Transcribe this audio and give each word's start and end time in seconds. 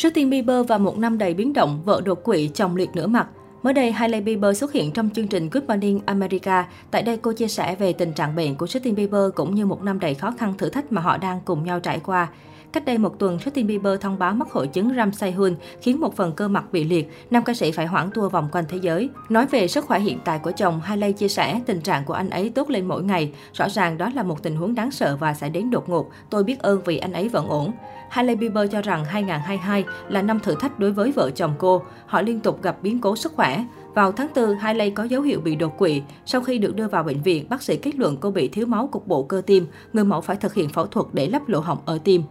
Justin 0.00 0.30
Bieber 0.30 0.66
và 0.68 0.78
một 0.78 0.98
năm 0.98 1.18
đầy 1.18 1.34
biến 1.34 1.52
động, 1.52 1.82
vợ 1.84 2.00
đột 2.04 2.24
quỵ, 2.24 2.50
chồng 2.54 2.76
liệt 2.76 2.90
nửa 2.94 3.06
mặt. 3.06 3.28
Mới 3.62 3.74
đây, 3.74 3.92
Hailey 3.92 4.20
Bieber 4.20 4.58
xuất 4.58 4.72
hiện 4.72 4.92
trong 4.92 5.10
chương 5.10 5.26
trình 5.26 5.50
Good 5.50 5.64
Morning 5.64 6.00
America. 6.06 6.68
Tại 6.90 7.02
đây, 7.02 7.16
cô 7.16 7.32
chia 7.32 7.48
sẻ 7.48 7.76
về 7.78 7.92
tình 7.92 8.12
trạng 8.12 8.36
bệnh 8.36 8.56
của 8.56 8.66
Justin 8.66 8.94
Bieber 8.94 9.22
cũng 9.34 9.54
như 9.54 9.66
một 9.66 9.82
năm 9.82 10.00
đầy 10.00 10.14
khó 10.14 10.34
khăn 10.38 10.54
thử 10.58 10.68
thách 10.68 10.92
mà 10.92 11.00
họ 11.00 11.16
đang 11.16 11.40
cùng 11.44 11.64
nhau 11.64 11.80
trải 11.80 12.00
qua. 12.06 12.28
Cách 12.72 12.84
đây 12.84 12.98
một 12.98 13.18
tuần, 13.18 13.38
Justin 13.38 13.66
Bieber 13.66 14.00
thông 14.00 14.18
báo 14.18 14.34
mắc 14.34 14.50
hội 14.50 14.66
chứng 14.66 14.94
Ramsay 14.96 15.32
Hun 15.32 15.54
khiến 15.80 16.00
một 16.00 16.16
phần 16.16 16.32
cơ 16.32 16.48
mặt 16.48 16.64
bị 16.72 16.84
liệt. 16.84 17.10
Nam 17.30 17.42
ca 17.42 17.54
sĩ 17.54 17.72
phải 17.72 17.86
hoãn 17.86 18.10
tour 18.14 18.32
vòng 18.32 18.48
quanh 18.52 18.64
thế 18.68 18.78
giới. 18.82 19.08
Nói 19.28 19.46
về 19.46 19.68
sức 19.68 19.84
khỏe 19.84 20.00
hiện 20.00 20.18
tại 20.24 20.38
của 20.38 20.52
chồng, 20.52 20.80
Hailey 20.80 21.12
chia 21.12 21.28
sẻ 21.28 21.60
tình 21.66 21.80
trạng 21.80 22.04
của 22.04 22.14
anh 22.14 22.30
ấy 22.30 22.50
tốt 22.50 22.70
lên 22.70 22.86
mỗi 22.86 23.02
ngày. 23.02 23.32
Rõ 23.52 23.68
ràng 23.68 23.98
đó 23.98 24.10
là 24.14 24.22
một 24.22 24.42
tình 24.42 24.56
huống 24.56 24.74
đáng 24.74 24.90
sợ 24.90 25.16
và 25.16 25.34
sẽ 25.34 25.48
đến 25.48 25.70
đột 25.70 25.88
ngột. 25.88 26.10
Tôi 26.30 26.44
biết 26.44 26.58
ơn 26.58 26.80
vì 26.84 26.98
anh 26.98 27.12
ấy 27.12 27.28
vẫn 27.28 27.48
ổn. 27.48 27.72
Hailey 28.08 28.36
Bieber 28.36 28.72
cho 28.72 28.82
rằng 28.82 29.04
2022 29.04 29.84
là 30.08 30.22
năm 30.22 30.40
thử 30.40 30.54
thách 30.60 30.78
đối 30.78 30.92
với 30.92 31.12
vợ 31.12 31.30
chồng 31.30 31.54
cô. 31.58 31.82
Họ 32.06 32.22
liên 32.22 32.40
tục 32.40 32.62
gặp 32.62 32.76
biến 32.82 33.00
cố 33.00 33.16
sức 33.16 33.32
khỏe. 33.36 33.64
Vào 33.94 34.12
tháng 34.12 34.28
4, 34.36 34.56
Hailey 34.56 34.90
có 34.90 35.04
dấu 35.04 35.22
hiệu 35.22 35.40
bị 35.40 35.56
đột 35.56 35.78
quỵ. 35.78 36.02
Sau 36.26 36.40
khi 36.40 36.58
được 36.58 36.76
đưa 36.76 36.88
vào 36.88 37.02
bệnh 37.02 37.22
viện, 37.22 37.46
bác 37.48 37.62
sĩ 37.62 37.76
kết 37.76 37.96
luận 37.96 38.16
cô 38.20 38.30
bị 38.30 38.48
thiếu 38.48 38.66
máu 38.66 38.86
cục 38.86 39.06
bộ 39.06 39.22
cơ 39.22 39.42
tim. 39.46 39.66
Người 39.92 40.04
mẫu 40.04 40.20
phải 40.20 40.36
thực 40.36 40.54
hiện 40.54 40.68
phẫu 40.68 40.86
thuật 40.86 41.06
để 41.12 41.26
lắp 41.26 41.48
lỗ 41.48 41.60
hổng 41.60 41.78
ở 41.84 41.98
tim. 42.04 42.22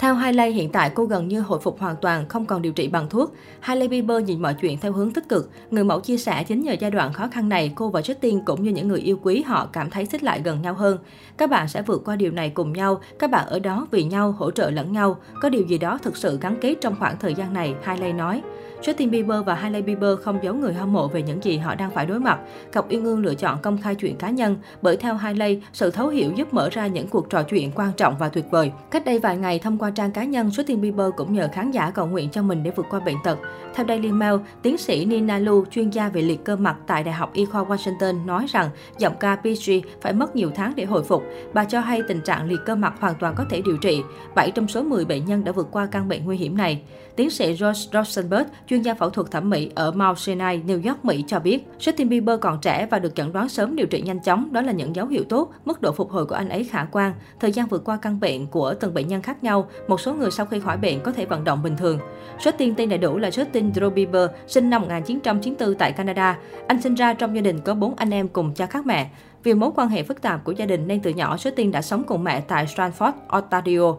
Theo 0.00 0.14
Hailey, 0.14 0.52
hiện 0.52 0.72
tại 0.72 0.90
cô 0.94 1.04
gần 1.04 1.28
như 1.28 1.40
hồi 1.40 1.60
phục 1.60 1.80
hoàn 1.80 1.96
toàn, 1.96 2.28
không 2.28 2.46
còn 2.46 2.62
điều 2.62 2.72
trị 2.72 2.88
bằng 2.88 3.08
thuốc. 3.08 3.34
Hailey 3.60 3.88
Bieber 3.88 4.24
nhìn 4.24 4.42
mọi 4.42 4.54
chuyện 4.54 4.78
theo 4.78 4.92
hướng 4.92 5.12
tích 5.12 5.28
cực. 5.28 5.50
Người 5.70 5.84
mẫu 5.84 6.00
chia 6.00 6.16
sẻ 6.16 6.44
chính 6.44 6.62
nhờ 6.62 6.72
giai 6.80 6.90
đoạn 6.90 7.12
khó 7.12 7.28
khăn 7.32 7.48
này, 7.48 7.72
cô 7.74 7.88
và 7.88 8.00
Justin 8.00 8.40
cũng 8.44 8.62
như 8.62 8.70
những 8.70 8.88
người 8.88 9.00
yêu 9.00 9.18
quý 9.22 9.42
họ 9.42 9.68
cảm 9.72 9.90
thấy 9.90 10.06
xích 10.06 10.22
lại 10.22 10.40
gần 10.44 10.62
nhau 10.62 10.74
hơn. 10.74 10.98
Các 11.36 11.50
bạn 11.50 11.68
sẽ 11.68 11.82
vượt 11.82 12.02
qua 12.04 12.16
điều 12.16 12.32
này 12.32 12.50
cùng 12.50 12.72
nhau, 12.72 13.00
các 13.18 13.30
bạn 13.30 13.46
ở 13.46 13.58
đó 13.58 13.86
vì 13.90 14.04
nhau, 14.04 14.32
hỗ 14.32 14.50
trợ 14.50 14.70
lẫn 14.70 14.92
nhau. 14.92 15.16
Có 15.42 15.48
điều 15.48 15.62
gì 15.62 15.78
đó 15.78 15.98
thực 16.02 16.16
sự 16.16 16.38
gắn 16.40 16.56
kết 16.60 16.74
trong 16.80 16.96
khoảng 16.98 17.18
thời 17.18 17.34
gian 17.34 17.52
này, 17.52 17.74
Hailey 17.82 18.12
nói. 18.12 18.42
Justin 18.82 19.10
Bieber 19.10 19.44
và 19.46 19.54
Hailey 19.54 19.82
Bieber 19.82 20.18
không 20.22 20.38
giấu 20.42 20.54
người 20.54 20.74
hâm 20.74 20.92
mộ 20.92 21.08
về 21.08 21.22
những 21.22 21.44
gì 21.44 21.58
họ 21.58 21.74
đang 21.74 21.90
phải 21.90 22.06
đối 22.06 22.20
mặt. 22.20 22.38
Cặp 22.72 22.90
uyên 22.90 23.04
ương 23.04 23.22
lựa 23.22 23.34
chọn 23.34 23.58
công 23.62 23.78
khai 23.78 23.94
chuyện 23.94 24.16
cá 24.16 24.30
nhân, 24.30 24.56
bởi 24.82 24.96
theo 24.96 25.14
Hailey, 25.14 25.62
sự 25.72 25.90
thấu 25.90 26.08
hiểu 26.08 26.32
giúp 26.36 26.54
mở 26.54 26.68
ra 26.70 26.86
những 26.86 27.08
cuộc 27.08 27.30
trò 27.30 27.42
chuyện 27.42 27.70
quan 27.74 27.92
trọng 27.92 28.18
và 28.18 28.28
tuyệt 28.28 28.44
vời. 28.50 28.72
Cách 28.90 29.04
đây 29.04 29.18
vài 29.18 29.36
ngày, 29.36 29.58
thông 29.58 29.78
qua 29.78 29.90
trang 29.90 30.12
cá 30.12 30.24
nhân, 30.24 30.48
Justin 30.48 30.80
Bieber 30.80 31.06
cũng 31.16 31.32
nhờ 31.32 31.48
khán 31.52 31.70
giả 31.70 31.90
cầu 31.90 32.06
nguyện 32.06 32.30
cho 32.30 32.42
mình 32.42 32.62
để 32.62 32.70
vượt 32.70 32.86
qua 32.90 33.00
bệnh 33.00 33.16
tật. 33.24 33.38
Theo 33.74 33.86
Daily 33.88 34.12
Mail, 34.12 34.34
tiến 34.62 34.78
sĩ 34.78 35.04
Nina 35.04 35.38
Lu, 35.38 35.64
chuyên 35.70 35.90
gia 35.90 36.08
về 36.08 36.22
liệt 36.22 36.44
cơ 36.44 36.56
mặt 36.56 36.76
tại 36.86 37.04
Đại 37.04 37.14
học 37.14 37.30
Y 37.32 37.44
khoa 37.44 37.64
Washington, 37.64 38.26
nói 38.26 38.46
rằng 38.48 38.70
giọng 38.98 39.14
ca 39.20 39.36
PG 39.36 39.70
phải 40.00 40.12
mất 40.12 40.36
nhiều 40.36 40.50
tháng 40.54 40.72
để 40.76 40.84
hồi 40.84 41.02
phục. 41.02 41.22
Bà 41.52 41.64
cho 41.64 41.80
hay 41.80 42.02
tình 42.08 42.20
trạng 42.20 42.48
liệt 42.48 42.60
cơ 42.66 42.74
mặt 42.74 42.94
hoàn 43.00 43.14
toàn 43.14 43.34
có 43.36 43.44
thể 43.50 43.62
điều 43.64 43.76
trị. 43.76 44.02
7 44.34 44.50
trong 44.50 44.68
số 44.68 44.82
10 44.82 45.04
bệnh 45.04 45.24
nhân 45.24 45.44
đã 45.44 45.52
vượt 45.52 45.68
qua 45.70 45.86
căn 45.86 46.08
bệnh 46.08 46.24
nguy 46.24 46.36
hiểm 46.36 46.56
này. 46.56 46.82
Tiến 47.16 47.30
sĩ 47.30 47.46
George 47.46 47.80
Rosenberg, 47.92 48.46
chuyên 48.70 48.82
gia 48.82 48.94
phẫu 48.94 49.10
thuật 49.10 49.30
thẩm 49.30 49.50
mỹ 49.50 49.70
ở 49.74 49.90
Mount 49.90 50.18
Sinai, 50.18 50.62
New 50.66 50.88
York, 50.88 51.04
Mỹ 51.04 51.24
cho 51.26 51.38
biết, 51.38 51.66
Justin 51.78 52.08
Bieber 52.08 52.40
còn 52.40 52.58
trẻ 52.60 52.86
và 52.90 52.98
được 52.98 53.14
chẩn 53.14 53.32
đoán 53.32 53.48
sớm 53.48 53.76
điều 53.76 53.86
trị 53.86 54.00
nhanh 54.00 54.22
chóng, 54.22 54.52
đó 54.52 54.60
là 54.60 54.72
những 54.72 54.96
dấu 54.96 55.06
hiệu 55.06 55.24
tốt, 55.28 55.52
mức 55.64 55.80
độ 55.80 55.92
phục 55.92 56.10
hồi 56.10 56.26
của 56.26 56.34
anh 56.34 56.48
ấy 56.48 56.64
khả 56.64 56.86
quan. 56.92 57.12
Thời 57.40 57.52
gian 57.52 57.66
vượt 57.66 57.84
qua 57.84 57.98
căn 58.02 58.20
bệnh 58.20 58.46
của 58.46 58.74
từng 58.74 58.94
bệnh 58.94 59.08
nhân 59.08 59.22
khác 59.22 59.44
nhau, 59.44 59.68
một 59.88 60.00
số 60.00 60.14
người 60.14 60.30
sau 60.30 60.46
khi 60.46 60.60
khỏi 60.60 60.76
bệnh 60.76 61.00
có 61.00 61.12
thể 61.12 61.24
vận 61.24 61.44
động 61.44 61.62
bình 61.62 61.76
thường. 61.76 61.98
Justin 62.38 62.74
tên 62.76 62.88
đầy 62.88 62.98
đủ 62.98 63.18
là 63.18 63.28
Justin 63.28 63.72
Drew 63.72 63.90
Bieber, 63.90 64.30
sinh 64.46 64.70
năm 64.70 64.82
1994 64.82 65.74
tại 65.74 65.92
Canada. 65.92 66.38
Anh 66.66 66.82
sinh 66.82 66.94
ra 66.94 67.14
trong 67.14 67.36
gia 67.36 67.42
đình 67.42 67.60
có 67.60 67.74
bốn 67.74 67.94
anh 67.96 68.10
em 68.10 68.28
cùng 68.28 68.54
cha 68.54 68.66
khác 68.66 68.86
mẹ. 68.86 69.10
Vì 69.42 69.54
mối 69.54 69.70
quan 69.76 69.88
hệ 69.88 70.02
phức 70.02 70.22
tạp 70.22 70.44
của 70.44 70.52
gia 70.52 70.66
đình 70.66 70.86
nên 70.86 71.02
từ 71.02 71.10
nhỏ 71.10 71.36
Justin 71.36 71.70
đã 71.70 71.82
sống 71.82 72.04
cùng 72.04 72.24
mẹ 72.24 72.40
tại 72.40 72.66
Stratford, 72.66 73.12
Ontario. 73.28 73.94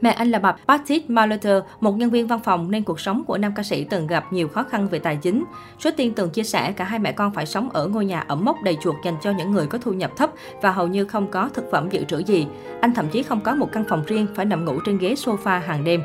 Mẹ 0.00 0.10
anh 0.10 0.30
là 0.30 0.38
bà 0.38 0.56
Patrick 0.68 1.10
Malater, 1.10 1.62
một 1.80 1.96
nhân 1.96 2.10
viên 2.10 2.26
văn 2.26 2.40
phòng 2.44 2.70
nên 2.70 2.84
cuộc 2.84 3.00
sống 3.00 3.24
của 3.24 3.38
nam 3.38 3.52
ca 3.56 3.62
sĩ 3.62 3.84
từng 3.84 4.06
gặp 4.06 4.32
nhiều 4.32 4.48
khó 4.48 4.62
khăn 4.62 4.88
về 4.88 4.98
tài 4.98 5.16
chính. 5.16 5.44
Số 5.78 5.90
tiên 5.96 6.12
từng 6.14 6.30
chia 6.30 6.42
sẻ 6.42 6.72
cả 6.72 6.84
hai 6.84 6.98
mẹ 6.98 7.12
con 7.12 7.34
phải 7.34 7.46
sống 7.46 7.70
ở 7.70 7.86
ngôi 7.86 8.04
nhà 8.04 8.20
ẩm 8.20 8.44
mốc 8.44 8.56
đầy 8.62 8.76
chuột 8.82 8.96
dành 9.04 9.16
cho 9.22 9.30
những 9.30 9.50
người 9.50 9.66
có 9.66 9.78
thu 9.78 9.92
nhập 9.92 10.10
thấp 10.16 10.30
và 10.62 10.70
hầu 10.70 10.86
như 10.86 11.04
không 11.04 11.30
có 11.30 11.48
thực 11.54 11.70
phẩm 11.70 11.88
dự 11.90 12.04
trữ 12.04 12.18
gì. 12.18 12.46
Anh 12.80 12.94
thậm 12.94 13.08
chí 13.08 13.22
không 13.22 13.40
có 13.40 13.54
một 13.54 13.68
căn 13.72 13.84
phòng 13.88 14.02
riêng, 14.06 14.26
phải 14.34 14.44
nằm 14.44 14.64
ngủ 14.64 14.78
trên 14.86 14.98
ghế 14.98 15.14
sofa 15.14 15.60
hàng 15.60 15.84
đêm. 15.84 16.02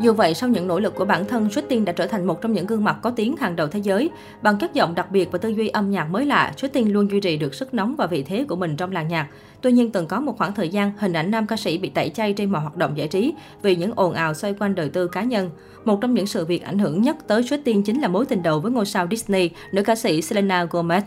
Dù 0.00 0.12
vậy, 0.12 0.34
sau 0.34 0.48
những 0.48 0.66
nỗ 0.66 0.80
lực 0.80 0.94
của 0.94 1.04
bản 1.04 1.24
thân, 1.24 1.48
Justin 1.48 1.84
đã 1.84 1.92
trở 1.92 2.06
thành 2.06 2.24
một 2.26 2.40
trong 2.40 2.52
những 2.52 2.66
gương 2.66 2.84
mặt 2.84 2.96
có 3.02 3.10
tiếng 3.10 3.36
hàng 3.36 3.56
đầu 3.56 3.66
thế 3.66 3.78
giới. 3.78 4.10
Bằng 4.42 4.58
chất 4.58 4.74
giọng 4.74 4.94
đặc 4.94 5.10
biệt 5.10 5.28
và 5.32 5.38
tư 5.38 5.48
duy 5.48 5.68
âm 5.68 5.90
nhạc 5.90 6.04
mới 6.04 6.26
lạ, 6.26 6.52
Justin 6.56 6.92
luôn 6.92 7.10
duy 7.10 7.20
trì 7.20 7.36
được 7.36 7.54
sức 7.54 7.74
nóng 7.74 7.96
và 7.96 8.06
vị 8.06 8.22
thế 8.22 8.44
của 8.48 8.56
mình 8.56 8.76
trong 8.76 8.92
làng 8.92 9.08
nhạc. 9.08 9.28
Tuy 9.60 9.72
nhiên, 9.72 9.90
từng 9.90 10.06
có 10.06 10.20
một 10.20 10.38
khoảng 10.38 10.54
thời 10.54 10.68
gian, 10.68 10.92
hình 10.98 11.12
ảnh 11.12 11.30
nam 11.30 11.46
ca 11.46 11.56
sĩ 11.56 11.78
bị 11.78 11.88
tẩy 11.88 12.08
chay 12.08 12.32
trên 12.32 12.50
mọi 12.50 12.62
hoạt 12.62 12.76
động 12.76 12.96
giải 12.96 13.08
trí 13.08 13.34
vì 13.62 13.76
những 13.76 13.92
ồn 13.96 14.12
ào 14.12 14.34
xoay 14.34 14.54
quanh 14.58 14.74
đời 14.74 14.88
tư 14.88 15.08
cá 15.08 15.22
nhân. 15.22 15.50
Một 15.84 15.98
trong 16.00 16.14
những 16.14 16.26
sự 16.26 16.44
việc 16.44 16.64
ảnh 16.64 16.78
hưởng 16.78 17.02
nhất 17.02 17.16
tới 17.26 17.42
Justin 17.42 17.82
chính 17.82 18.00
là 18.00 18.08
mối 18.08 18.26
tình 18.26 18.42
đầu 18.42 18.60
với 18.60 18.72
ngôi 18.72 18.86
sao 18.86 19.06
Disney, 19.10 19.50
nữ 19.72 19.82
ca 19.82 19.94
sĩ 19.94 20.22
Selena 20.22 20.64
Gomez. 20.64 21.00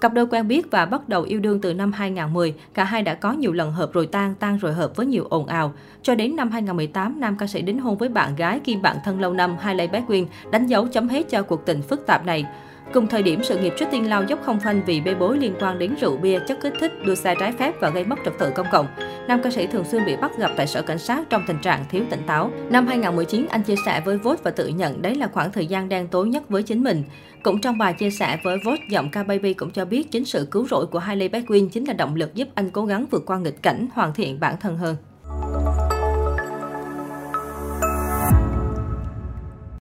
Cặp 0.00 0.12
đôi 0.12 0.26
quen 0.26 0.48
biết 0.48 0.70
và 0.70 0.86
bắt 0.86 1.08
đầu 1.08 1.22
yêu 1.22 1.40
đương 1.40 1.60
từ 1.60 1.74
năm 1.74 1.92
2010, 1.92 2.54
cả 2.74 2.84
hai 2.84 3.02
đã 3.02 3.14
có 3.14 3.32
nhiều 3.32 3.52
lần 3.52 3.72
hợp 3.72 3.92
rồi 3.92 4.06
tan, 4.06 4.34
tan 4.34 4.58
rồi 4.58 4.72
hợp 4.74 4.96
với 4.96 5.06
nhiều 5.06 5.26
ồn 5.30 5.46
ào. 5.46 5.72
Cho 6.02 6.14
đến 6.14 6.36
năm 6.36 6.50
2018, 6.50 7.20
nam 7.20 7.36
ca 7.36 7.46
sĩ 7.46 7.62
đính 7.62 7.80
hôn 7.80 7.98
với 7.98 8.08
bạn 8.08 8.36
gái 8.36 8.60
kim 8.60 8.82
bạn 8.82 8.96
thân 9.04 9.20
lâu 9.20 9.32
năm 9.32 9.56
Hailey 9.60 9.88
Baldwin, 9.88 10.26
đánh 10.50 10.66
dấu 10.66 10.86
chấm 10.86 11.08
hết 11.08 11.28
cho 11.30 11.42
cuộc 11.42 11.66
tình 11.66 11.82
phức 11.82 12.06
tạp 12.06 12.26
này. 12.26 12.44
Cùng 12.92 13.06
thời 13.06 13.22
điểm, 13.22 13.42
sự 13.42 13.58
nghiệp 13.58 13.72
Justin 13.76 14.08
lao 14.08 14.24
dốc 14.24 14.38
không 14.42 14.60
phanh 14.60 14.82
vì 14.86 15.00
bê 15.00 15.14
bối 15.14 15.38
liên 15.38 15.54
quan 15.60 15.78
đến 15.78 15.94
rượu 16.00 16.16
bia, 16.16 16.38
chất 16.46 16.58
kích 16.60 16.72
thích, 16.80 16.92
đua 17.06 17.14
xe 17.14 17.34
trái 17.40 17.52
phép 17.52 17.80
và 17.80 17.90
gây 17.90 18.04
mất 18.04 18.18
trật 18.24 18.34
tự 18.38 18.50
công 18.50 18.66
cộng. 18.72 18.86
Nam 19.28 19.40
ca 19.42 19.50
sĩ 19.50 19.66
thường 19.66 19.84
xuyên 19.84 20.06
bị 20.06 20.16
bắt 20.16 20.38
gặp 20.38 20.50
tại 20.56 20.66
sở 20.66 20.82
cảnh 20.82 20.98
sát 20.98 21.30
trong 21.30 21.42
tình 21.46 21.58
trạng 21.62 21.84
thiếu 21.90 22.04
tỉnh 22.10 22.22
táo. 22.26 22.50
Năm 22.70 22.86
2019, 22.86 23.46
anh 23.50 23.62
chia 23.62 23.74
sẻ 23.86 24.02
với 24.04 24.18
Vogue 24.18 24.40
và 24.42 24.50
tự 24.50 24.68
nhận 24.68 25.02
đấy 25.02 25.14
là 25.14 25.28
khoảng 25.32 25.52
thời 25.52 25.66
gian 25.66 25.88
đen 25.88 26.08
tối 26.08 26.28
nhất 26.28 26.48
với 26.48 26.62
chính 26.62 26.84
mình. 26.84 27.04
Cũng 27.42 27.60
trong 27.60 27.78
bài 27.78 27.94
chia 27.98 28.10
sẻ 28.10 28.38
với 28.44 28.58
Vogue, 28.64 28.86
giọng 28.90 29.10
ca 29.10 29.22
Baby 29.22 29.54
cũng 29.54 29.70
cho 29.70 29.84
biết 29.84 30.10
chính 30.10 30.24
sự 30.24 30.48
cứu 30.50 30.66
rỗi 30.66 30.86
của 30.86 30.98
Hailey 30.98 31.28
Baldwin 31.28 31.68
chính 31.68 31.84
là 31.84 31.92
động 31.92 32.14
lực 32.14 32.34
giúp 32.34 32.48
anh 32.54 32.70
cố 32.70 32.84
gắng 32.84 33.06
vượt 33.10 33.26
qua 33.26 33.38
nghịch 33.38 33.62
cảnh, 33.62 33.88
hoàn 33.94 34.14
thiện 34.14 34.40
bản 34.40 34.56
thân 34.60 34.76
hơn. 34.76 34.96